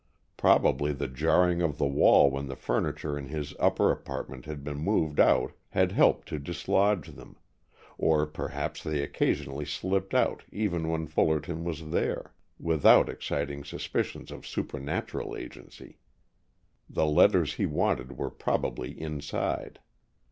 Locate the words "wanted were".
17.67-18.31